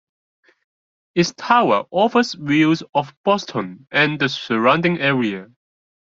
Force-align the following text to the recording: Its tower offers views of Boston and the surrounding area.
Its 1.13 1.31
tower 1.37 1.85
offers 1.91 2.33
views 2.33 2.81
of 2.95 3.13
Boston 3.23 3.85
and 3.91 4.19
the 4.19 4.29
surrounding 4.29 4.99
area. 4.99 5.45